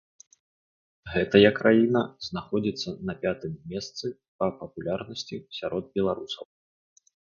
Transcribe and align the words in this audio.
Гэтая 1.15 1.51
краіна 1.59 2.01
знаходзіцца 2.29 2.89
на 3.11 3.19
пятым 3.29 3.53
месцы 3.77 4.05
па 4.41 4.53
папулярнасці 4.59 5.45
сярод 5.63 5.97
беларусаў. 5.99 6.45